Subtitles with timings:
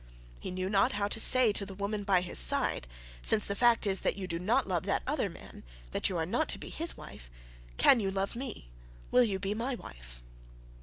[0.39, 2.87] He knew not how to say to the woman at his side,
[3.21, 6.25] 'Since the fact is that you do not love that other man, that you are
[6.25, 7.29] not to be his wife,
[7.77, 8.71] can you love me,
[9.11, 10.23] will you be my wife?'